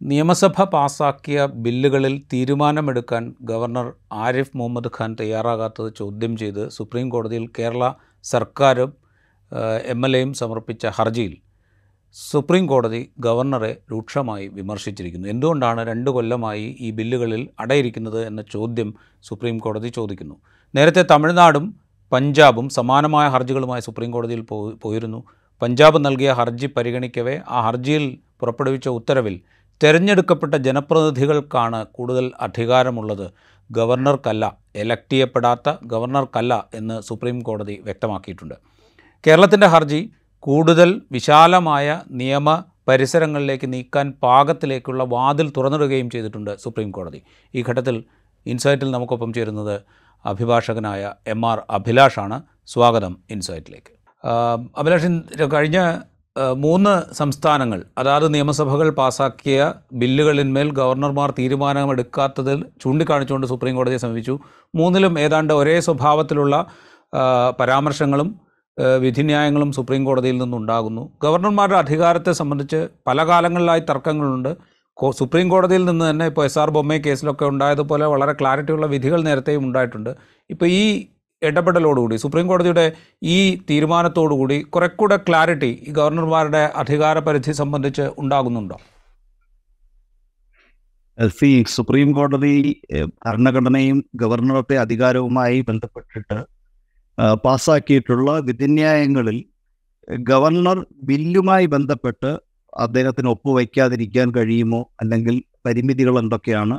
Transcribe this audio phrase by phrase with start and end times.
[0.00, 7.92] നിയമസഭ പാസാക്കിയ ബില്ലുകളിൽ തീരുമാനമെടുക്കാൻ ഗവർണർ ആരിഫ് മുഹമ്മദ് ഖാൻ തയ്യാറാകാത്തത് ചോദ്യം ചെയ്ത് സുപ്രീം കോടതിയിൽ കേരള
[8.24, 8.90] സർക്കാരും
[9.84, 11.34] എം എൽ എയും സമർപ്പിച്ച ഹർജിയിൽ
[12.14, 15.28] സുപ്രീം കോടതി ഗവർണറെ രൂക്ഷമായി വിമർശിച്ചിരിക്കുന്നു.
[15.28, 20.36] എന്തുകൊണ്ടാണ് രണ്ട് കൊല്ലമായി ഈ ബില്ലുകളിൽ അടയിരിക്കുന്നത് എന്ന ചോദ്യം സുപ്രീം കോടതി ചോദിക്കുന്നു.
[20.74, 21.66] നേരത്തെ തമിഴ്നാടും
[22.12, 24.44] പഞ്ചാബും സമാനമായ ഹർജികളുമായി സുപ്രീം കോടതിയിൽ
[24.84, 25.24] പോയിരുന്നു.
[25.62, 29.36] പഞ്ചാബ് നൽകിയ ഹർജി പരിഗണിക്കവേ ആ ഹർജിയിൽ പുറപ്പെടുവിച്ച ഉത്തരവിൽ
[29.82, 33.26] തിരഞ്ഞെടുക്കപ്പെട്ട ജനപ്രതിനിധികൾക്കാണ് കൂടുതൽ അധികാരമുള്ളത്.
[33.70, 34.44] ഗവർണർക്കല്ല
[34.76, 38.54] എലക്ട് ചെയ്യപ്പെടാത്ത ഗവർണർക്കല്ല എന്ന് സുപ്രീം കോടതി വ്യക്തമാക്കിയിട്ടുണ്ട്.
[39.26, 47.20] കേരളത്തിന്റെ ഹർജി കൂടുതൽ വിശാലമായ നിയമ പരിസരങ്ങളിലേക്ക് നീക്കാൻ പാകത്തിലേക്കുള്ള വാതിൽ തുറന്നിടുകയും ചെയ്തിട്ടുണ്ട് സുപ്രീം കോടതി.
[47.54, 48.04] ഈ ഘട്ടത്തിൽ
[48.46, 49.82] ഇൻസൈറ്റിൽ നമുക്കൊപ്പം ചേരുന്നത്
[50.24, 52.36] അഭിഭാഷകനായ എം ആർ അഭിലാഷാണ്.
[52.66, 53.92] സ്വാഗതം ഇൻസൈറ്റിലേക്ക്.
[54.78, 55.08] അഭിലാഷ്
[55.54, 55.78] കഴിഞ്ഞ
[56.38, 64.38] മൂന്ന് സംസ്ഥാനങ്ങൾ അതാത് നിയമസഭകൾ പാസാക്കിയ ബില്ലുകളിന്മേൽ ഗവർണർമാർ തീരുമാനമെടുക്കാത്തതിൽ ചൂണ്ടിക്കാണിച്ചുകൊണ്ട് സുപ്രീം കോടതിയെ സമീപിച്ചു.
[64.74, 66.66] മൂന്നിലും ഏതാണ്ട് ഒരേ സ്വഭാവത്തിലുള്ള
[67.60, 68.40] പരാമർശങ്ങളും
[69.00, 71.12] വിധിന്യായങ്ങളും സുപ്രീം കോടതിയിൽ നിന്നുണ്ടാകുന്നു.
[71.22, 74.56] ഗവർണർമാരുടെ അധികാരത്തെ സംബന്ധിച്ച് പല കാലങ്ങളിലായി തർക്കങ്ങളുണ്ട്.
[75.18, 80.16] സുപ്രീം കോടതിയിൽ നിന്ന് തന്നെ ഇപ്പോൾ എസ് ആർ ബൊമ്മ കേസിലൊക്കെ ഉണ്ടായതുപോലെ വളരെ ക്ലാരിറ്റിയുള്ള വിധികൾ നേരത്തെയും ഉണ്ടായിട്ടുണ്ട്.
[80.50, 81.06] ഇപ്പോൾ ഈ
[81.42, 82.84] ഇടപെടലോടുകൂടി സുപ്രീം കോടതിയുടെ
[83.36, 83.38] ഈ
[83.70, 88.76] തീരുമാനത്തോടുകൂടി കുറെ കൂടെ ക്ലാരിറ്റി ഈ ഗവർണർമാരുടെ അധികാര പരിധി സംബന്ധിച്ച് ഉണ്ടാകുന്നുണ്ടോ?
[91.38, 92.54] സി സുപ്രീം കോടതി
[93.26, 96.38] ഭരണഘടനയും ഗവർണറുടെ അധികാരവുമായി ബന്ധപ്പെട്ടിട്ട്
[97.44, 99.38] പാസാക്കിയിട്ടുള്ള വിധിന്യായങ്ങളിൽ
[100.30, 100.78] ഗവർണർ
[101.08, 102.30] ബില്ലുമായി ബന്ധപ്പെട്ട്
[102.72, 104.80] അദ്ദേഹത്തിന് ഒപ്പുവയ്ക്കാതിരിക്കാൻ കഴിയുമോ?
[105.02, 106.76] അല്ലെങ്കിൽ പരിമിതികൾ എന്തൊക്കെയാണ്?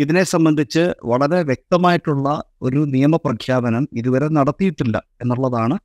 [0.00, 2.26] ഇതിനെ സംബന്ധിച്ച് വളരെ വ്യക്തമായിട്ടുള്ള
[2.62, 5.76] ഒരു നിയമപ്രഖ്യാപനം ഇതുവരെ നടത്തിയിട്ടില്ല എന്നുള്ളതാണ്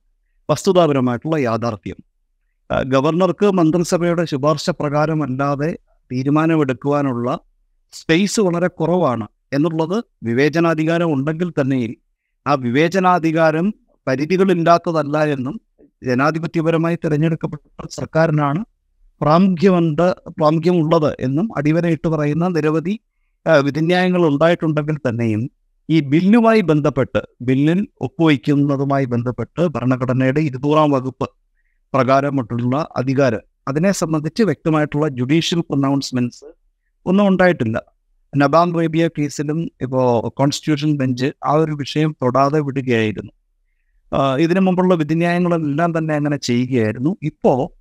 [0.48, 1.98] വസ്തുതാപരമായിട്ടുള്ള യാഥാർത്ഥ്യം.
[2.86, 5.70] ഗവർണർക്ക് മന്ത്രിസഭയുടെ ശുപാർശ പ്രകാരമല്ലാതെ
[6.10, 7.28] തീരുമാനമെടുക്കുവാനുള്ള
[7.92, 11.92] സ്പേസ് വളരെ കുറവാണ് എന്നുള്ളത് വിവേചനാധികാരം ഉണ്ടെങ്കിൽ തന്നെയും
[12.46, 13.66] ആ വിവേചനാധികാരം
[14.06, 15.54] പരിധികളില്ലാത്തതല്ല എന്നും
[16.02, 18.60] ജനാധിപത്യപരമായി തിരഞ്ഞെടുക്കപ്പെട്ട സർക്കാരിനാണ്
[19.20, 22.94] പ്രാമുഖ്യമുണ്ട് പ്രാമുഖ്യമുള്ളത് എന്നും അടിവരയിട്ട് പറയുന്ന നിരവധി
[23.46, 25.50] വിധിന്യായങ്ങൾ ഉണ്ടായിട്ടുണ്ടെങ്കിൽ തന്നെയും
[25.90, 31.28] ഈ ബില്ലുമായി ബന്ധപ്പെട്ട് ബില്ലിൽ ഒപ്പുവയ്ക്കുന്നതുമായി ബന്ധപ്പെട്ട് ഭരണഘടനയുടെ ഇരുന്നൂറാം വകുപ്പ്
[31.94, 36.44] പ്രകാരമായിട്ടുള്ള അധികാരം അതിനെ സംബന്ധിച്ച് വ്യക്തമായിട്ടുള്ള ജുഡീഷ്യൽ പ്രൊനൗൺസ്മെന്റ്സ്
[37.06, 37.82] ഒന്നും ഉണ്ടായിട്ടില്ല.
[38.36, 43.32] നബാം റേബിയ കേസിലും ഇപ്പോൾ കോൺസ്റ്റിറ്റ്യൂഷൻ ബെഞ്ച് ആ ഒരു വിഷയം തൊടാതെ വിടുകയായിരുന്നു.
[44.38, 47.16] ഇതിനു മുമ്പുള്ള വിധിന്യായങ്ങളെല്ലാം തന്നെ അങ്ങനെ ചെയ്യുകയായിരുന്നു.
[47.22, 47.75] ഇപ്പോൾ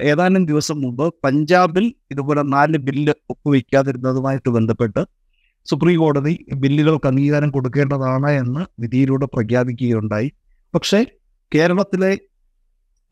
[0.00, 5.02] ഏതാനും ദിവസം മുമ്പ് പഞ്ചാബിൽ ഇതുപോലെ നാല് ബില്ല് ഒപ്പുവയ്ക്കാതിരുന്നതുമായിട്ട് ബന്ധപ്പെട്ട്
[5.66, 10.32] സുപ്രീം കോടതി ബില്ലുകൾക്ക് അംഗീകാരം കൊടുക്കേണ്ടതാണ് എന്ന് വിധിയിലൂടെ പ്രഖ്യാപിക്കുകയുണ്ടായി.
[10.74, 11.04] പക്ഷേ
[11.54, 12.18] കേരളത്തിലെ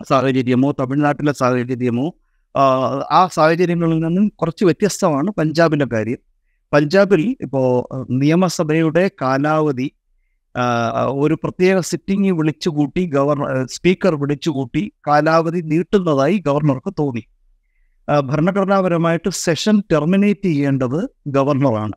[0.06, 2.14] സാഹചര്യമോ തമിഴ്നാട്ടിലെ സാഹചര്യമോ
[3.10, 6.18] ആ, സാഹചര്യങ്ങളിൽ നിന്നും കുറച്ച് വ്യത്യസ്തമാണ് പഞ്ചാബിന്റെ കാര്യം.
[6.72, 7.66] പഞ്ചാബിൽ ഇപ്പോൾ
[8.10, 9.92] നിയമസഭയുടെ കാലാവധി
[11.22, 17.24] ഒരു പ്രത്യേക സിറ്റിംഗ് വിളിച്ചുകൂട്ടി ഗവർണർ സ്പീക്കർ വിളിച്ചുകൂട്ടി കാലാവധി നീട്ടുന്നതായി ഗവർണർക്ക് തോന്നി.
[18.28, 21.00] ഭരണഘടനാപരമായിട്ട് സെഷൻ ടെർമിനേറ്റ് ചെയ്യേണ്ടത്
[21.36, 21.96] ഗവർണറാണ്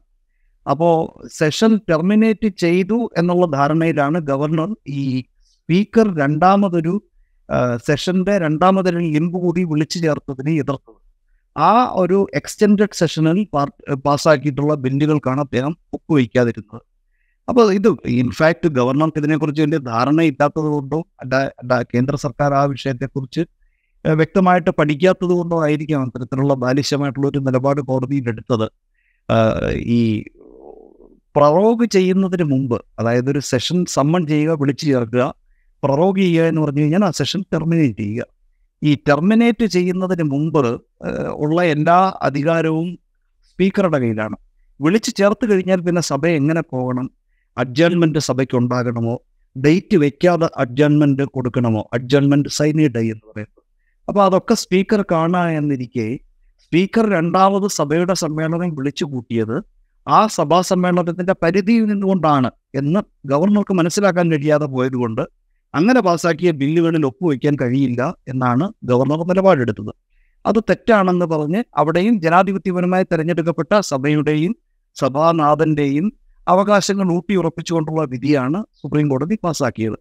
[0.66, 0.96] അപ്പോൾ
[1.40, 4.70] സെഷൻ ടെർമിനേറ്റ് ചെയ്തു എന്നുള്ള ധാരണയിലാണ് ഗവർണർ
[5.02, 5.04] ഈ
[5.52, 6.94] സ്പീക്കർ രണ്ടാമതൊരു
[7.88, 11.00] സെഷന്റെ രണ്ടാമതൊരു ലിമ്പ് കൂടി വിളിച്ചു ചേർത്തതിനെ എതിർത്തത്.
[11.56, 11.72] ആ
[12.02, 13.40] ഒരു എക്സ്റ്റെൻഡഡ് സെഷനിൽ
[14.08, 16.84] പാസ്സാക്കിയിട്ടുള്ള ബില്ലുകൾക്കാണ് അദ്ദേഹം ഒപ്പുവയ്ക്കാതിരുന്നത്
[17.50, 17.88] അപ്പോൾ ഇത്
[18.22, 21.36] ഇൻഫാക്ട് ഗവർണർക്ക് ഇതിനെക്കുറിച്ച് വലിയ ധാരണ ഇല്ലാത്തത് കൊണ്ടോ അല്ല
[21.92, 23.44] കേന്ദ്ര സർക്കാർ ആ വിഷയത്തെക്കുറിച്ച്
[24.06, 28.68] വ്യക്തമായിട്ട് പഠിക്കാത്തത് കൊണ്ടോ ആയിരിക്കാം അത്തരത്തിലുള്ള ബാലിശ്യമായിട്ടുള്ള ഒരു നിലപാട് കോടതിയിൽ എടുത്തത്.
[29.98, 30.02] ഈ
[31.38, 35.26] പ്രറോഗ് ചെയ്യുന്നതിന് മുമ്പ് അതായത് ഒരു സെഷൻ സമ്മൺ ചെയ്യുക വിളിച്ചു ചേർക്കുക
[35.84, 38.26] പ്രറോഗ് ചെയ്യുക എന്ന് പറഞ്ഞു കഴിഞ്ഞാൽ ആ സെഷൻ ടെർമിനേറ്റ് ചെയ്യുക.
[38.82, 40.64] ഈ ടെർമിനേറ്റ് ചെയ്യുന്നതിന് മുമ്പ്
[41.44, 42.88] ഉള്ള എല്ലാ അധികാരവും
[43.50, 44.38] സ്പീക്കറുടെ കയ്യിലാണ്.
[44.80, 47.08] വിളിച്ചു ചേർത്ത് കഴിഞ്ഞാൽ പിന്നെ സഭ എങ്ങനെ പോകണം?
[47.60, 49.16] അഡ്ജേൺമെന്റ് സഭയ്ക്ക് ഉണ്ടാകണമോ
[49.56, 51.90] ഡേറ്റ് വെക്കാതെ അഡ്ജൺമെന്റ് കൊടുക്കണമോ?
[51.94, 53.64] അഡ്ജൺമെന്റ് സൈനി ഡേ എന്ന് പറയുന്നത്.
[54.08, 56.08] അപ്പോൾ അതൊക്കെ സ്പീക്കർ കാണുക എന്നിരിക്കെ
[56.64, 59.58] സ്പീക്കർ രണ്ടാമത് സഭയുടെ സമ്മേളനം വിളിച്ചു കൂട്ടിയത്
[60.08, 65.22] ആ സഭാ സമ്മേളനത്തിന്റെ പരിധിയിൽ നിന്നുകൊണ്ടാണ് എന്ന് ഗവർണർക്ക് മനസ്സിലാക്കാൻ കഴിയാതെ പോയതുകൊണ്ട്
[65.74, 69.92] അങ്ങനെ പാസാക്കിയ ബില്ലുകളിൽ ഒപ്പുവെക്കാൻ കഴിയില്ല എന്നാണ് ഗവർണർ നിലപാടെടുത്തത്.
[70.46, 74.56] അത് തെറ്റാണെന്ന് പറഞ്ഞ് അവിടെയും ജനാധിപത്യപരമായി തെരഞ്ഞെടുക്കപ്പെട്ട സഭയുടെയും
[74.96, 76.06] സഭാനാഥന്റെയും
[76.50, 79.98] അവകാശങ്ങൾ ഊട്ടിയുറപ്പിച്ചുകൊണ്ടുള്ള വിധിയാണ് സുപ്രീം കോടതി പാസ്സാക്കിയത്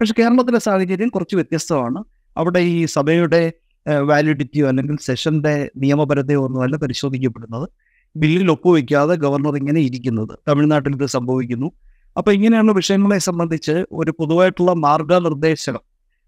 [0.00, 2.00] പക്ഷെ കേരളത്തിലെ സാഹചര്യം കുറച്ച് വ്യത്യസ്തമാണ്.
[2.36, 3.52] അവിടെ ഈ സഭയുടെ
[4.00, 7.66] വാലിഡിറ്റിയോ അല്ലെങ്കിൽ സെഷന്റെ നിയമപരതയോ ഒന്നുമല്ല പരിശോധിക്കപ്പെടുന്നത്.
[8.16, 10.38] ബില്ലിൽ ഒപ്പുവെക്കാതെ ഗവർണർ ഇങ്ങനെ ഇരിക്കുന്നത്.
[10.48, 11.68] തമിഴ്നാട്ടിൽ ഇത് സംഭവിക്കുന്നു.
[12.16, 15.78] അപ്പോൾ ഇങ്ങനെയുള്ള വിഷയങ്ങളെ സംബന്ധിച്ച് ഒരു പൊതുവായിട്ടുള്ള മാർഗനിർദ്ദേശം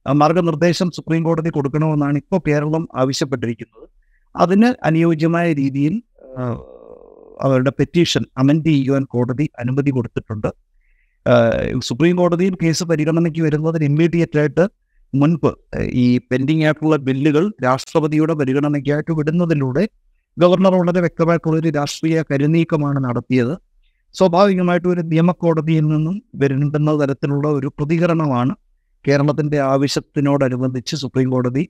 [0.06, 3.86] മാർഗനിർദ്ദേശം സുപ്രീം കോടതി കൊടുക്കണമെന്നാണ് ഇപ്പോൾ കേരളം ആവശ്യപ്പെട്ടിരിക്കുന്നത്.
[4.36, 5.94] അതിന് അനുയോജ്യമായ രീതിയിൽ
[7.44, 10.50] അവരുടെ പെറ്റീഷൻ അമെൻഡ് ചെയ്യുവാൻ കോടതി അനുമതി കൊടുത്തിട്ടുണ്ട്.
[11.88, 14.64] സുപ്രീം കോടതിയിൽ കേസ് പരിഗണനയ്ക്ക് വരുന്നതിന് ഇമ്മീഡിയറ്റ് ആയിട്ട്
[15.12, 15.50] മുൻപ്
[16.02, 19.84] ഈ പെൻഡിങ് ആയിട്ടുള്ള ബില്ലുകൾ രാഷ്ട്രപതിയുടെ പരിഗണനയ്ക്കായിട്ട് വിടുന്നതിലൂടെ
[20.36, 23.54] ഗവർണർ വളരെ വ്യക്തമായിട്ടുള്ള ഒരു രാഷ്ട്രീയ കരുനീക്കമാണ് നടത്തിയത്.
[24.14, 28.54] സ്വാഭാവികമായിട്ടും ഒരു നിയമക്കോടതിയിൽ നിന്നും വരുന്ന തരത്തിലുള്ള ഒരു പ്രതികരണമാണ്
[29.04, 31.64] കേരളത്തിന്റെ ആവശ്യത്തിനോടനുബന്ധിച്ച് സുപ്രീം കോടതി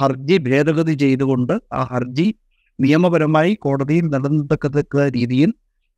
[0.00, 2.26] ഹർജി ഭേദഗതി ചെയ്തുകൊണ്ട് ആ ഹർജി
[2.78, 5.50] നിയമപരമായി കോടതിയിൽ നടന്നത്തക്കത്തക്ക രീതിയിൽ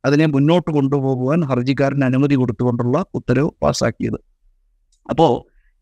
[0.05, 4.19] അതിനെ മുന്നോട്ട് കൊണ്ടുപോകുവാൻ ഹർജിക്കാരന് അനുമതി കൊടുത്തുകൊണ്ടുള്ള ഉത്തരവ് പാസാക്കിയത്.
[5.09, 5.33] അപ്പോൾ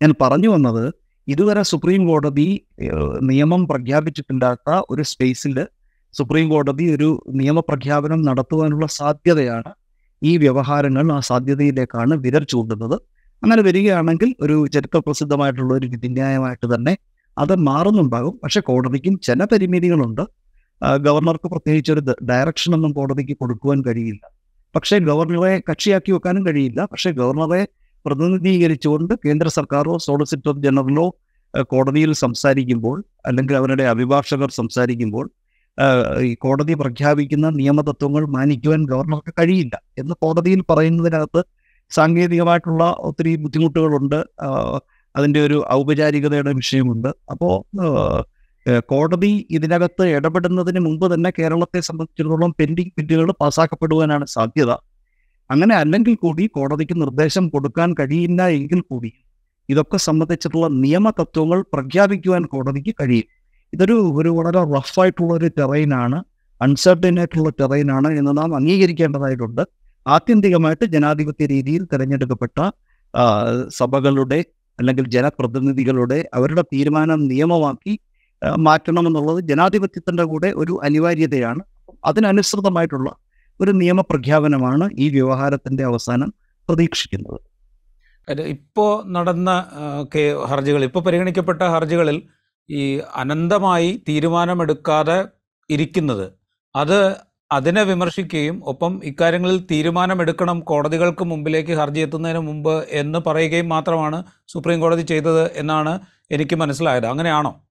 [0.02, 0.86] ഞാൻ പറഞ്ഞു വന്നത്
[1.28, 2.48] ഇതുവരെ സുപ്രീം കോടതി
[3.30, 5.56] നിയമം പ്രഖ്യാപിച്ചിട്ടില്ലാത്ത ഒരു സ്പേസിൽ
[6.18, 7.10] സുപ്രീം കോടതി ഒരു
[7.40, 9.72] നിയമപ്രഖ്യാപനം നടത്തുവാനുള്ള സാധ്യതയാണ്
[10.24, 12.98] ഈ വ്യവഹാരങ്ങൾ ആ സാധ്യതയിലേക്കാണ് വിരൽ ചൂണ്ടുന്നത്.
[13.44, 16.94] അങ്ങനെ വരികയാണെങ്കിൽ ഒരു ചരിത്ര പ്രസിദ്ധമായിട്ടുള്ള ഒരു വിധിന്യായമായിട്ട് തന്നെ
[17.38, 18.40] അത് മാറുന്നുണ്ടാകും.
[18.44, 20.24] പക്ഷെ കോടതിക്കും ചില പരിമിതികളുണ്ട്.
[20.82, 24.22] ഗവർണർക്ക് പ്രത്യേകിച്ച് ഒരു ഡയറക്ഷൻ ഒന്നും കോടതിക്ക് കൊടുക്കുവാൻ കഴിയില്ല.
[24.76, 26.86] പക്ഷേ ഗവർണറെ കക്ഷിയാക്കി വെക്കാനും കഴിയില്ല.
[26.92, 27.68] പക്ഷേ ഗവർണറെ
[28.06, 31.18] പ്രതിനിധീകരിച്ചുകൊണ്ട് കേന്ദ്ര സർക്കാരോ സോളിസിറ്റർ ജനറലോ
[31.62, 35.30] കോടതിയിൽ സംസാരിക്കുമ്പോൾ അല്ലെങ്കിൽ അവരുടെ അഭിഭാഷകർ സംസാരിക്കുമ്പോൾ
[36.22, 41.44] ഈ കോടതി പ്രഖ്യാപിക്കുന്ന നിയമതത്വങ്ങൾ മാനിക്കുവാൻ ഗവർണർക്ക് കഴിയില്ല എന്ന് കോടതിയിൽ പറയുന്നതിനകത്ത്
[41.90, 44.26] സാങ്കേതികമായിട്ടുള്ള ഒത്തിരി ബുദ്ധിമുട്ടുകളുണ്ട്.
[45.16, 47.08] അതിന്റെ ഒരു ഔപചാരികതയുടെ വിഷയമുണ്ട്.
[47.08, 47.54] അപ്പോൾ
[48.92, 54.72] കോടതി ഇതിനകത്ത് ഇടപെടുന്നതിന് മുമ്പ് തന്നെ കേരളത്തെ സംബന്ധിച്ചിടത്തോളം പെൻഡിങ് ബില്ലുകൾ പാസ്സാക്കപ്പെടുവാനാണ് സാധ്യത.
[55.50, 59.12] അങ്ങനെ അല്ലെങ്കിൽ കൂടി കോടതിക്ക് നിർദ്ദേശം കൊടുക്കാൻ കഴിയില്ല എങ്കിൽ കൂടി
[59.70, 63.28] ഇതൊക്കെ സംബന്ധിച്ചിട്ടുള്ള നിയമ തത്വങ്ങൾ പ്രഖ്യാപിക്കുവാൻ കോടതിക്ക് കഴിയും.
[63.74, 66.18] ഇതൊരു ഒരു വളരെ റഫായിട്ടുള്ള ഒരു ടെറൈനാണ്
[66.62, 69.64] അൺസർട്ടൈൻ ആയിട്ടുള്ള ടെറൈനാണ് എന്ന് നാം അംഗീകരിക്കേണ്ടതായിട്ടുണ്ട്.
[70.06, 72.60] ആത്യന്തികമായിട്ട് ജനാധിപത്യ രീതിയിൽ തിരഞ്ഞെടുക്കപ്പെട്ട
[73.80, 74.40] സഭകളുടെ
[74.80, 78.00] അല്ലെങ്കിൽ ജനപ്രതിനിധികളുടെ അവരുടെ തീരുമാനം നിയമമാക്കി
[78.58, 81.62] മാറ്റണമെന്നുള്ളത് ജനാധിപത്യത്തിന്റെ കൂടെ ഒരു അനിവാര്യതയാണ്.
[82.06, 83.16] അതിനനുസൃതമായിട്ടുള്ള
[83.62, 86.34] ഒരു നിയമപ്രഖ്യാപനമാണ് ഈ വ്യവഹാരത്തിന്റെ അവസാനം
[86.70, 87.40] പ്രതീക്ഷിക്കുന്നത്.
[88.50, 89.50] ഇപ്പോൾ നടന്ന
[90.48, 92.22] ഹർജികൾ ഇപ്പോൾ പരിഗണിക്കപ്പെട്ട ഹർജികളിൽ
[92.70, 95.26] ഈ അനന്തമായി തീരുമാനമെടുക്കാതെ
[95.70, 96.34] ഇരിക്കുന്നത്
[96.76, 97.16] അത്
[97.52, 105.02] അതിനെ വിമർശിക്കുകയും ഒപ്പം ഇക്കാര്യങ്ങളിൽ തീരുമാനമെടുക്കണം കോടതികൾക്ക് മുമ്പിലേക്ക് ഹർജി എത്തുന്നതിന് മുമ്പ് എന്ന് പറയുകയും മാത്രമാണ് സുപ്രീം കോടതി
[105.02, 106.00] ചെയ്തത് എന്നാണ്
[106.32, 107.06] എനിക്ക് മനസ്സിലായത്.
[107.06, 107.67] അങ്ങനെയാണോ?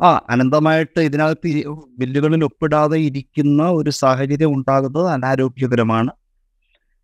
[0.00, 1.50] ആ അനന്തമായിട്ട് ഇതിനകത്ത്
[1.98, 6.12] ബില്ലുകളിൽ ഒപ്പിടാതെ ഇരിക്കുന്ന ഒരു സാഹചര്യം ഉണ്ടാകുന്നത് അനാരോഗ്യകരമാണ്.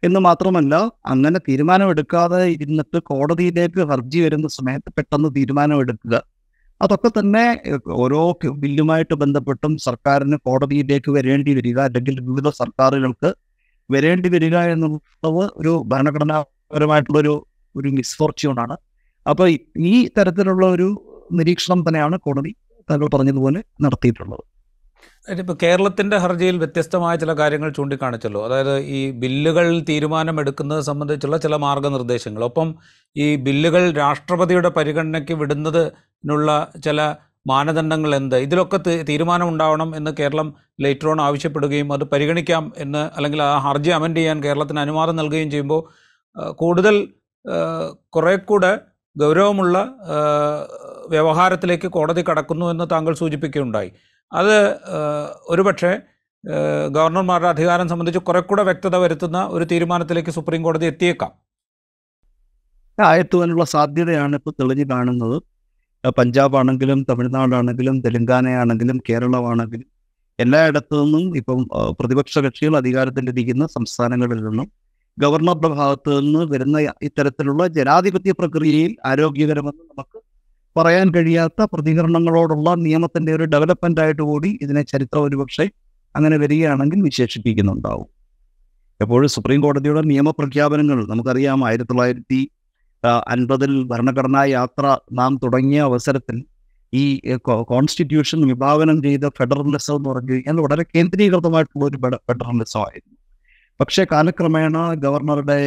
[0.02, 6.16] എന്ന് മാത്രമല്ല അങ്ങനെ തീരുമാനമെടുക്കാതെ ഇരുന്നിട്ട് കോടതിയിലേക്ക് ഹർജി വരുന്ന സമയത്ത് പെട്ടെന്ന് തീരുമാനമെടുക്കുക.
[6.80, 7.44] അതൊക്കെ തന്നെ
[7.86, 8.20] ഓരോ
[8.62, 13.30] ബില്ലുമായിട്ട് ബന്ധപ്പെട്ടും സർക്കാരിന് കോടതിയിലേക്ക് വരേണ്ടി വരിക അല്ലെങ്കിൽ വിവിധ സർക്കാരുകൾക്ക്
[13.90, 17.34] വരേണ്ടി വരിക എന്നുള്ളത് ഒരു ഭരണഘടനാപരമായിട്ടുള്ളൊരു
[17.74, 18.76] ഒരു മിസ്ഫോർച്യൂണാണ്
[19.26, 19.48] അപ്പോൾ
[19.90, 20.88] ഈ തരത്തിലുള്ള ഒരു
[21.32, 22.52] നിരീക്ഷണം തന്നെയാണ് കോടതി
[22.90, 24.44] താങ്കൾ പറഞ്ഞതുപോലെ നടത്തിയിട്ടുള്ളത്.
[25.40, 28.46] ഇപ്പോൾ കേരളത്തിന്റെ ഹർജിയിൽ വ്യത്യസ്തമായ ചില കാര്യങ്ങൾ ചൂണ്ടിക്കാണിച്ചല്ലോ.
[28.46, 32.44] അതായത് ഈ ബില്ലുകൾ തീരുമാനമെടുക്കുന്നത് സംബന്ധിച്ചുള്ള ചില മാർഗനിർദ്ദേശങ്ങൾ.
[32.44, 32.74] ഒപ്പം
[33.16, 37.14] ഈ ബില്ലുകൾ രാഷ്ട്രപതിയുടെ പരിഗണനയ്ക്ക് വിടുന്നതിനുള്ള ചില
[37.46, 38.36] മാനദണ്ഡങ്ങൾ എന്ത്?
[38.36, 38.76] ഇതിലൊക്കെ
[39.08, 44.44] തീരുമാനം ഉണ്ടാവണം എന്ന് കേരളം ലേറ്റർ ഓൺ ആവശ്യപ്പെടുകയും അത് പരിഗണിക്കാം എന്ന് അല്ലെങ്കിൽ ആ ഹർജി അമെൻഡ് ചെയ്യാൻ
[44.44, 45.82] കേരളത്തിന് അനുവാദം നൽകുകയും ചെയ്യുമ്പോൾ
[46.50, 47.08] കൂടുതൽ
[48.08, 48.78] കുറേ കൂടെ
[49.16, 49.94] ഗൗരവമുള്ള
[51.08, 53.92] വ്യവഹാരത്തിലേക്ക് കോടതി കടക്കുന്നു എന്ന് താങ്കൾ സൂചിപ്പിക്കുകയുണ്ടായി.
[54.32, 54.76] അത്
[55.48, 55.98] ഒരുപക്ഷെ
[56.90, 61.32] ഗവർണർമാരുടെ അധികാരം സംബന്ധിച്ച് കുറെ കൂടെ വ്യക്തത വരുത്തുന്ന ഒരു തീരുമാനത്തിലേക്ക് സുപ്രീം കോടതി എത്തിയേക്കാം.
[63.18, 65.42] എത്തുവാനുള്ള സാധ്യതയാണ് ഇപ്പോൾ തെളിഞ്ഞു കാണുന്നത്.
[66.18, 69.86] പഞ്ചാബ് ആണെങ്കിലും തമിഴ്നാടാണെങ്കിലും തെലങ്കാനയാണെങ്കിലും കേരളമാണെങ്കിലും
[70.40, 71.68] എല്ലായിടത്തു നിന്നും ഇപ്പം
[72.00, 74.70] പ്രതിപക്ഷ കക്ഷികൾ അധികാരത്തിലിരിക്കുന്ന സംസ്ഥാനങ്ങളിൽ നിന്നും
[75.18, 80.25] ഗവർണറുടെ ഭാഗത്തു നിന്ന് വരുന്ന ഇത്തരത്തിലുള്ള ജനാധിപത്യ പ്രക്രിയയിൽ ആരോഗ്യകരമെന്ന് നമുക്ക്
[80.76, 85.66] പറയാൻ കഴിയാത്ത പ്രതികരണങ്ങളോടുള്ള നിയമത്തിന്റെ ഒരു ഡെവലപ്മെന്റ് ആയിട്ട് കൂടി ഇതിനെ ചരിത്രം ഒരുപക്ഷെ
[86.16, 88.08] അങ്ങനെ വരികയാണെങ്കിൽ വിശേഷിപ്പിക്കുന്നുണ്ടാവും.
[89.00, 92.40] എപ്പോഴും സുപ്രീം കോടതിയുടെ നിയമപ്രഖ്യാപനങ്ങൾ നമുക്കറിയാം ആയിരത്തി തൊള്ളായിരത്തി
[93.28, 96.36] അൻപതിൽ ഭരണഘടനാ യാത്ര നാം തുടങ്ങിയ അവസരത്തിൽ
[96.92, 97.04] ഈ
[97.72, 103.16] കോൺസ്റ്റിറ്റ്യൂഷൻ വിഭാവനം ചെയ്ത ഫെഡറലിസം എന്ന് പറഞ്ഞു കഴിഞ്ഞാൽ വളരെ കേന്ദ്രീകൃതമായിട്ടുള്ള ഒരു ഫെഡറലിസം ആയിരുന്നു.
[103.80, 105.60] പക്ഷേ കാലക്രമേണ ഗവർണറുടെ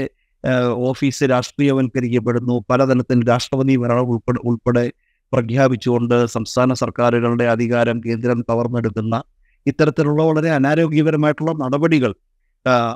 [0.74, 2.64] ഓഫീസ് രാഷ്ട്രീയവൽക്കരിക്കപ്പെടുന്നു.
[2.70, 4.92] പലതരത്തിൽ രാഷ്ട്രപതി ഭരണം ഉൾപ്പെടെ ഉൾപ്പെടെ
[5.34, 9.24] പ്രഖ്യാപിച്ചുകൊണ്ട് സംസ്ഥാന സർക്കാരുകളുടെ അധികാരം കേന്ദ്രം കവർന്നെടുക്കുന്ന
[9.68, 12.16] ഇത്തരത്തിലുള്ള വളരെ അനാരോഗ്യപരമായിട്ടുള്ള നടപടികൾ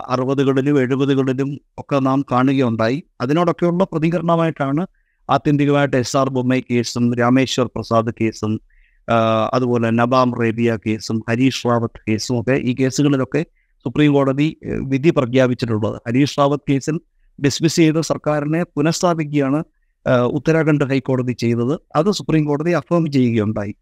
[0.08, 3.04] അറുപതുകളിലും എഴുപതുകളിലും ഒക്കെ നാം കാണുകയുണ്ടായി.
[3.22, 4.88] അതിനോടൊക്കെയുള്ള പ്രതികരണമായിട്ടാണ്
[5.30, 8.62] ആത്യന്തികമായിട്ട് എസ് ആർ ബൊമ്മൈ കേസും രാമേശ്വർ പ്രസാദ് കേസും
[9.54, 13.46] അതുപോലെ നബാം റേബിയ കേസും ഹരീഷ് റാവത്ത് കേസും ഒക്കെ ഈ കേസുകളിലൊക്കെ
[13.84, 16.02] സുപ്രീം കോടതി വിധി പ്രഖ്യാപിച്ചിട്ടുള്ളത്.
[16.08, 17.00] ഹരീഷ് റാവത്ത് കേസിൽ
[17.40, 19.60] ഡിസ്മിസ് ചെയ്ത സർക്കാരിനെ പുനഃസ്ഥാപിക്കുകയാണ്
[20.38, 21.75] ഉത്തരാഖണ്ഡ് ഹൈക്കോടതി ചെയ്തത്.
[21.96, 23.74] അത് സുപ്രീം കോടതി അഫേം ചെയ്യുകയുണ്ടായി.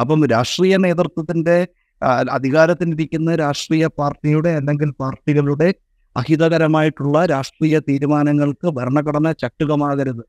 [0.00, 1.56] അപ്പം രാഷ്ട്രീയ നേതൃത്വത്തിന്റെ
[2.36, 5.74] അധികാരത്തിനിരിക്കുന്ന രാഷ്ട്രീയ പാർട്ടിയുടെ അല്ലെങ്കിൽ പാർട്ടികളുടെ
[6.16, 10.24] അഹിതകരമായിട്ടുള്ള രാഷ്ട്രീയ തീരുമാനങ്ങൾക്ക് ഭരണഘടന ചട്ടുകമാകരുത്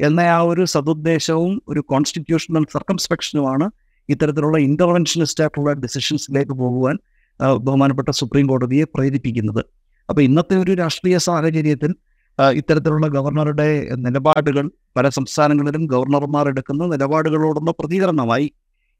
[0.00, 3.66] എന്ന ആ ഒരു സതുദ്ദേശവും ഒരു കോൺസ്റ്റിറ്റ്യൂഷണൽ സർക്കംസ്പെക്ഷനുമാണ്
[4.08, 6.98] ഇത്തരത്തിലുള്ള ഇന്റർവെൻഷനിസ്റ്റ് ആയിട്ടുള്ള ഡിസിഷൻസിലേക്ക് പോകുവാൻ
[7.40, 9.62] ബഹുമാനപ്പെട്ട സുപ്രീം കോടതിയെ പ്രേരിപ്പിക്കുന്നത്.
[10.08, 11.94] അപ്പോൾ ഇന്നത്തെ ഒരു രാഷ്ട്രീയ സാഹചര്യത്തിൽ
[12.38, 18.46] ഇത്തരത്തിലുള്ള ഗവർണറുടെ നിലപാടുകൾ പല സംസ്ഥാനങ്ങളിലും ഗവർണർമാർ എടുക്കുന്ന നിലപാടുകളോടുള്ള പ്രതികരണമായി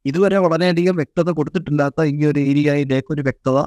[0.05, 3.59] ഇതുവരെ വളരെയധികം വ്യക്തത കൊടുത്തിട്ടില്ലാത്ത ഈ ഒരു ഏരിയയിലേക്ക് ഒരു വ്യക്തത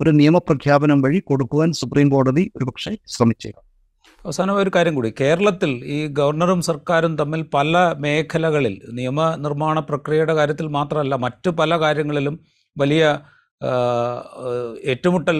[0.00, 3.64] ഒരു നിയമപ്രഖ്യാപനം വഴി കൊടുക്കുവാൻ സുപ്രീം കോടതി ഒരുപക്ഷെ ശ്രമിച്ചേക്കാം.
[4.24, 5.10] അവസാനം ഒരു കാര്യം കൂടി.
[5.20, 12.40] കേരളത്തിൽ ഈ ഗവർണറും സർക്കാരും തമ്മിൽ പല മേഖലകളിൽ നിയമനിർമ്മാണ പ്രക്രിയയുടെ കാര്യത്തിൽ മാത്രമല്ല മറ്റു പല കാര്യങ്ങളിലും
[12.78, 13.04] വലിയ
[14.84, 15.38] ഏറ്റുമുട്ടൽ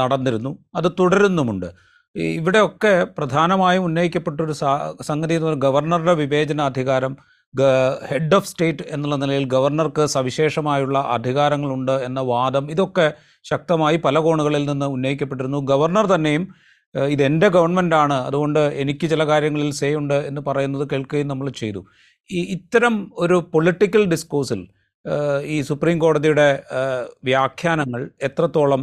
[0.00, 0.58] നടന്നിരുന്നു.
[0.76, 1.68] അത് തുടരുന്നുമുണ്ട്.
[2.16, 4.54] ഇവിടെയൊക്കെ പ്രധാനമായും ഉന്നയിക്കപ്പെട്ടൊരു
[5.08, 7.16] സംഗതി എന്ന് പറയുന്നത് ഗവർണറുടെ വിവേചനാധികാരം
[8.10, 13.06] ഹെഡ് ഓഫ് സ്റ്റേറ്റ് എന്നുള്ള നിലയിൽ ഗവർണർക്ക് സവിശേഷമായുള്ള അധികാരങ്ങളുണ്ട് എന്ന വാദം ഇതൊക്കെ
[13.44, 15.58] ശക്തമായി പല കോണുകളിൽ നിന്ന് ഉന്നയിക്കപ്പെട്ടിരുന്നു.
[15.72, 16.44] ഗവർണർ തന്നെയും
[16.94, 21.80] ഇതെന്റെ ഗവൺമെന്റാണ് അതുകൊണ്ട് എനിക്ക് ചില കാര്യങ്ങളിൽ സേ ഉണ്ട് എന്ന് പറയുന്നത് കേൾക്കുകയും നമ്മൾ ചെയ്തു.
[22.30, 24.62] ഈ ഇത്തരം ഒരു പൊളിറ്റിക്കൽ ഡിസ്കോഴ്സിൽ
[25.44, 26.48] ഈ സുപ്രീം കോടതിയുടെ
[27.24, 28.82] വ്യാഖ്യാനങ്ങൾ എത്രത്തോളം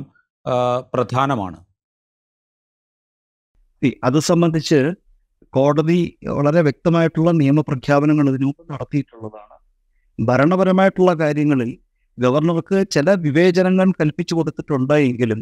[0.94, 1.58] പ്രധാനമാണ്?
[4.04, 4.80] അത് സംബന്ധിച്ച്
[5.50, 9.56] കോടതി വളരെ വ്യക്തമായിട്ടുള്ള നിയമപ്രഖ്യാപനങ്ങൾ ഇതിനു മുമ്പ് നടത്തിയിട്ടുള്ളതാണ്.
[10.20, 11.78] ഭരണപരമായിട്ടുള്ള കാര്യങ്ങളിൽ
[12.18, 15.40] ഗവർണർക്ക് ചില വിവേചനങ്ങൾ കൽപ്പിച്ചു കൊടുത്തിട്ടുണ്ട് എങ്കിലും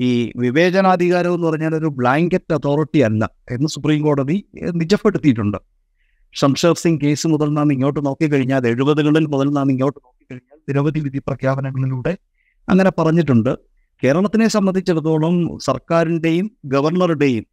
[0.00, 4.36] ഈ വിവേചനാധികാരം എന്ന് പറഞ്ഞാൽ ഒരു ബ്ലാങ്കറ്റ് അതോറിറ്റി അല്ല എന്ന് സുപ്രീം കോടതി
[4.80, 5.58] നിജപ്പെടുത്തിയിട്ടുണ്ട്.
[6.34, 12.12] ഷംഷേർ സിംഗ് കേസ് മുതൽ നാം ഇങ്ങോട്ട് നോക്കിക്കഴിഞ്ഞാൽ എഴുപതുകളിൽ മുതൽ നാം ഇങ്ങോട്ട് നോക്കിക്കഴിഞ്ഞാൽ നിരവധി വിധി പ്രഖ്യാപനങ്ങളിലൂടെ
[12.68, 13.52] അങ്ങനെ പറഞ്ഞിട്ടുണ്ട്.
[14.02, 15.34] കേരളത്തിനെ സംബന്ധിച്ചിടത്തോളം
[15.68, 17.44] സർക്കാരിന്റെയും ഗവർണറുടെയും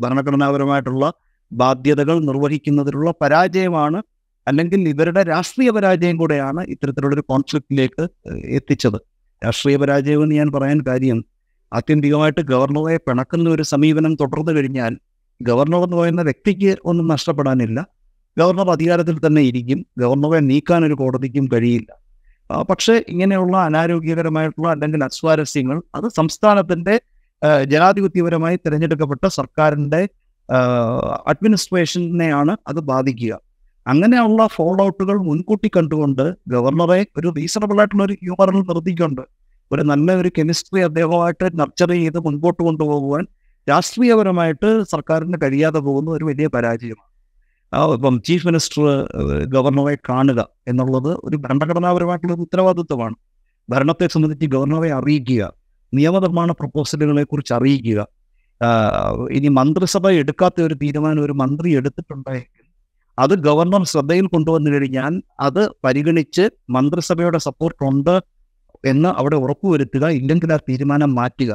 [0.00, 1.12] ഭരണഘടനാപരമായിട്ടുള്ള
[1.52, 4.02] ബാധ്യതകൾ നിർവഹിക്കുന്നതിലുള്ള പരാജയമാണ്
[4.48, 8.08] അല്ലെങ്കിൽ ഇവരുടെ രാഷ്ട്രീയ പരാജയം കൂടെയാണ് ഇത്തരത്തിലുള്ളൊരു കോൺഫ്ലിക്റ്റിലേക്ക്
[8.44, 8.98] എത്തിച്ചത്.
[9.46, 11.24] രാഷ്ട്രീയ പരാജയം എന്ന് ഞാൻ പറയാൻ കാര്യം
[11.72, 14.96] ആത്യന്തികമായിട്ട് ഗവർണറെ പിണക്കുന്ന ഒരു സമീപനം തുടർന്നു കഴിഞ്ഞാൽ
[15.42, 17.86] ഗവർണർ എന്ന് പറയുന്ന വ്യക്തിക്ക് ഒന്നും നഷ്ടപ്പെടാനില്ല.
[18.38, 19.86] ഗവർണർ അധികാരത്തിൽ തന്നെ ഇരിക്കും.
[19.98, 22.02] ഗവർണറെ നീക്കാൻ ഒരു കോടതിക്കും കഴിയില്ല.
[22.70, 27.00] പക്ഷേ ഇങ്ങനെയുള്ള അനാരോഗ്യകരമായിട്ടുള്ള അല്ലെങ്കിൽ അസ്വാരസ്യങ്ങൾ അത് സംസ്ഥാനത്തിന്റെ
[27.72, 30.08] ജനാധിപത്യപരമായി തിരഞ്ഞെടുക്കപ്പെട്ട സർക്കാരിന്റെ
[31.30, 33.32] അഡ്മിനിസ്ട്രേഷനെയാണ് അത് ബാധിക്കുക.
[33.86, 39.22] അങ്ങനെയുള്ള ഫോൾഡ് ഔട്ടുകൾ മുൻകൂട്ടി കണ്ടുകൊണ്ട് ഗവർണറെ ഒരു റീസണബിൾ ആയിട്ടുള്ള ഒരു ഹ്യൂമറിൽ നിർത്തിക്കൊണ്ട്
[39.72, 43.24] ഒരു നല്ല ഒരു കെമിസ്ട്രി അദ്ദേഹമായിട്ട് നർച്ചർ ചെയ്ത് മുൻപോട്ട് കൊണ്ടുപോകുവാൻ
[43.70, 47.08] രാഷ്ട്രീയപരമായിട്ട് സർക്കാരിന് കഴിയാതെ പോകുന്ന ഒരു വലിയ പരാജയമാണ്.
[47.96, 48.82] ഇപ്പം ചീഫ് മിനിസ്റ്റർ
[49.54, 53.16] ഗവർണറെ കാണുക എന്നുള്ളത് ഒരു ഭരണഘടനാപരമായിട്ടുള്ള ഉത്തരവാദിത്വമാണ്.
[53.68, 55.42] ഭരണത്തെ സംബന്ധിച്ച് ഗവർണറെ അറിയിക്കുക.
[55.98, 58.00] നിയമനിർമ്മാണ പ്രപ്പോസലുകളെ കുറിച്ച് അറിയിക്കുക.
[59.36, 62.48] ഇനി മന്ത്രിസഭ എടുക്കാത്ത ഒരു തീരുമാനം ഒരു മന്ത്രി എടുത്തിട്ടുണ്ടെങ്കിൽ
[63.18, 65.14] അത് ഗവർണർ ശ്രദ്ധയിൽ കൊണ്ടുവന്നു കഴിഞ്ഞാൽ
[65.46, 66.44] അത് പരിഗണിച്ച്
[66.76, 68.14] മന്ത്രിസഭയുടെ സപ്പോർട്ട് ഉണ്ട്
[68.92, 71.52] എന്ന് അവിടെ ഉറപ്പുവരുത്തുക ഇല്ലെങ്കിൽ ആ തീരുമാനം മാറ്റുക.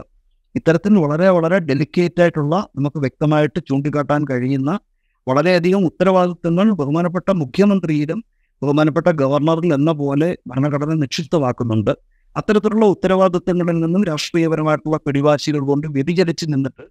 [0.56, 4.72] ഇത്തരത്തിൽ വളരെ വളരെ ഡെലിക്കേറ്റ് ആയിട്ടുള്ള നമുക്ക് വ്യക്തമായിട്ട് ചൂണ്ടിക്കാട്ടാൻ കഴിയുന്ന
[5.27, 8.20] വളരെയധികം ഉത്തരവാദിത്വങ്ങൾ ബഹുമാനപ്പെട്ട മുഖ്യമന്ത്രിയിലും
[8.62, 11.94] ബഹുമാനപ്പെട്ട ഗവർണറിൽ എന്ന പോലെ ഭരണഘടന നിക്ഷിപ്തമാക്കുന്നുണ്ട്.
[12.36, 16.86] അത്തരത്തിലുള്ള ഉത്തരവാദിത്തങ്ങളിൽ നിന്നും രാഷ്ട്രീയപരമായിട്ടുള്ള പിടിവാശികൾ കൊണ്ട് വ്യതിചലിച്ച് നിന്നിട്ട്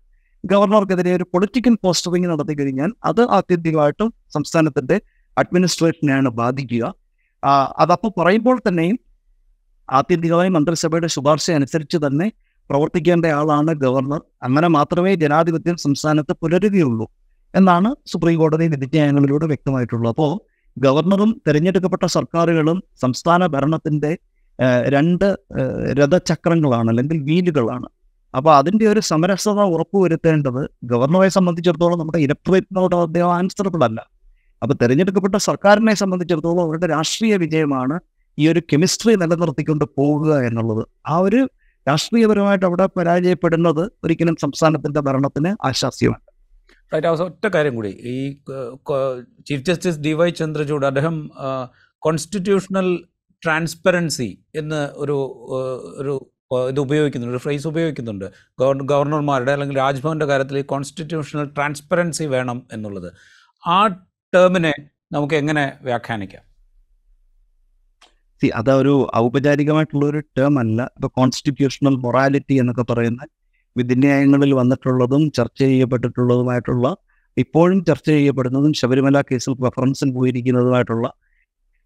[0.44, 4.96] ഗവർണർക്കെതിരെ ഒരു പൊളിറ്റിക്കൽ പോസ്റ്ററിംഗ് നടത്തി കഴിഞ്ഞാൽ അത് ആത്യന്തികമായിട്ടും സംസ്ഥാനത്തിന്റെ
[5.36, 6.84] അഡ്മിനിസ്ട്രേഷനെയാണ് ബാധിക്കുക.
[7.82, 8.96] അതപ്പോൾ പറയുമ്പോൾ തന്നെയും
[9.88, 12.26] ആത്യന്തികമായി മന്ത്രിസഭയുടെ ശുപാർശ അനുസരിച്ച് തന്നെ
[12.70, 14.20] പ്രവർത്തിക്കേണ്ട ആളാണ് ഗവർണർ.
[14.46, 17.06] അങ്ങനെ മാത്രമേ ജനാധിപത്യം സംസ്ഥാനത്ത് പുലരുകയുള്ളൂ
[17.54, 20.10] എന്നാണ് സുപ്രീം കോടതി വിധിന്യായങ്ങളിലൂടെ വ്യക്തമായിട്ടുള്ളത്.
[20.14, 20.32] അപ്പോൾ
[20.76, 24.12] ഗവർണറും തിരഞ്ഞെടുക്കപ്പെട്ട സർക്കാരുകളും സംസ്ഥാന ഭരണത്തിന്റെ
[24.94, 25.36] രണ്ട്
[25.98, 27.88] രഥചക്രങ്ങളാണ് അല്ലെങ്കിൽ വീലുകളാണ്.
[28.34, 34.00] അപ്പോൾ അതിന്റെ ഒരു സമരസത ഉറപ്പുവരുത്തേണ്ടത് ഗവർണറെ സംബന്ധിച്ചിടത്തോളം നമ്മുടെ ഇലക്ട്രേറ്റിനോട് അദ്ദേഹം ആൻസറബിൾ അല്ല.
[34.62, 37.96] അപ്പോൾ തിരഞ്ഞെടുക്കപ്പെട്ട സർക്കാരിനെ സംബന്ധിച്ചിടത്തോളം അവരുടെ രാഷ്ട്രീയ വിജയമാണ്
[38.38, 40.86] ഈ ഒരു കെമിസ്ട്രി നിലനിർത്തിക്കൊണ്ട് പോകുക എന്നുള്ളത്.
[41.06, 41.48] ആ ഒരു
[41.88, 46.22] രാഷ്ട്രീയപരമായിട്ട് അവിടെ പരാജയപ്പെടുന്നത് ഒരിക്കലും സംസ്ഥാനത്തിന്റെ ഭരണത്തിന് ആശാസ്യമാണ്
[47.26, 47.88] ഒറ്റ കാര്യം കൂടി.
[47.88, 48.16] ഈ
[49.48, 51.30] chief justice D Y Chandrachud അദ്ദേഹം
[52.02, 52.88] കോൺസ്റ്റിറ്റ്യൂഷണൽ
[53.44, 55.16] ട്രാൻസ്പെറൻസി എന്ന് ഒരു
[55.96, 56.14] ഒരു
[56.68, 58.24] ഇത് ഉപയോഗിക്കുന്നുണ്ട് ഫ്രേസ് ഉപയോഗിക്കുന്നുണ്ട്.
[58.60, 63.08] ഗവർ ഗവർണർമാരുടെ അല്ലെങ്കിൽ രാജ്ഭവന്റെ കാര്യത്തിൽ കോൺസ്റ്റിറ്റ്യൂഷണൽ ട്രാൻസ്പെറൻസി വേണം എന്നുള്ളത്.
[63.66, 63.86] ആ
[64.34, 64.74] ടേമിനെ
[65.12, 66.42] നമുക്ക് എങ്ങനെ വ്യാഖ്യാനിക്കാം?
[68.42, 73.26] സി അതൊരു ഔപചാരികമായിട്ടുള്ള ഒരു ടേം അല്ല ഇപ്പൊ കോൺസ്റ്റിറ്റ്യൂഷണൽ മൊറാലിറ്റി എന്നൊക്കെ പറയുന്ന
[73.76, 76.96] വിധിന്യായങ്ങളിൽ വന്നിട്ടുള്ളതും ചർച്ച ചെയ്യപ്പെട്ടിട്ടുള്ളതുമായിട്ടുള്ള
[77.36, 81.06] ഇപ്പോഴും ചർച്ച ചെയ്യപ്പെടുന്നതും ശബരിമല കേസിൽ റെഫറൻസിൽ പോയിരിക്കുന്നതുമായിട്ടുള്ള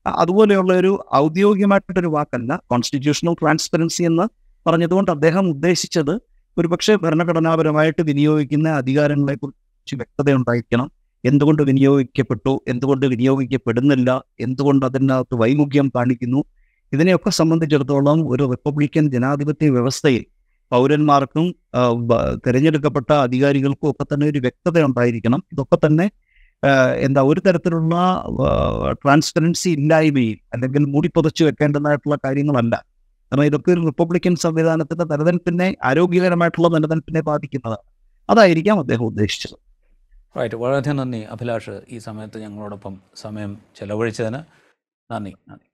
[0.07, 4.29] അതുപോലെയുള്ള ഒരു ഔദ്യോഗികമായിട്ടൊരു വാക്കല്ല കോൺസ്റ്റിറ്റ്യൂഷണൽ ട്രാൻസ്പെറൻസി എന്ന്
[4.67, 6.21] പറഞ്ഞതുകൊണ്ട് അദ്ദേഹം ഉദ്ദേശിച്ചത്
[6.59, 10.91] ഒരുപക്ഷെ ഭരണഘടനാപരമായിട്ട് വിനിയോഗിക്കുന്ന അധികാരങ്ങളെ കുറിച്ച് വ്യക്തത ഉണ്ടായിരിക്കണം
[11.25, 16.45] എന്തുകൊണ്ട് വിനിയോഗിക്കപ്പെട്ടു എന്തുകൊണ്ട് വിനിയോഗിക്കപ്പെടുന്നില്ല എന്തുകൊണ്ട് അതിനകത്ത് വൈമുഖ്യം കാണിക്കുന്നു
[16.93, 20.25] ഇതിനെയൊക്കെ സംബന്ധിച്ചിടത്തോളം ഒരു റിപ്പബ്ലിക്കൻ ജനാധിപത്യ വ്യവസ്ഥയിൽ
[20.73, 21.55] പൗരന്മാർക്കും
[22.47, 26.11] തിരഞ്ഞെടുക്കപ്പെട്ട അധികാരികൾക്കും ഒക്കെ തന്നെ ഒരു വ്യക്തത ഉണ്ടായിരിക്കണം ഇതൊക്കെ തന്നെ
[26.97, 27.95] എന്താ ഒരു തരത്തിലുള്ള
[28.93, 32.75] ട്രാൻസ്പെറൻസി ഇല്ലായ്മയും അല്ലെങ്കിൽ മൂടിപ്പൊതച്ചു വെക്കേണ്ടതായിട്ടുള്ള കാര്യങ്ങളല്ല.
[33.33, 37.85] കാരണം ഇതൊക്കെ ഒരു റിപ്പബ്ലിക്കൻ സംവിധാനത്തിന്റെ നിലനിൽപ്പിനെ ആരോഗ്യകരമായിട്ടുള്ള നിലനിൽപ്പിനെ ബാധിക്കുന്നതാണ്
[38.31, 39.57] അതായിരിക്കാം അദ്ദേഹം ഉദ്ദേശിച്ചത്.
[40.39, 41.81] റൈറ്റ് വളരെയധികം നന്ദി അഭിലാഷ്.
[41.91, 44.41] ഈ സമയത്ത് ഞങ്ങളോടൊപ്പം സമയം ചെലവഴിച്ചതിന്
[45.13, 45.35] നന്ദി.
[45.49, 45.70] നന്ദി.